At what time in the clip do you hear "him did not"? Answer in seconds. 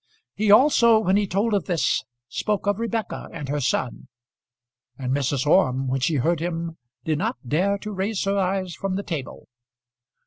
6.39-7.37